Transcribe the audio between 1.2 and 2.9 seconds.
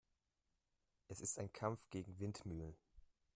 ist ein Kampf gegen Windmühlen.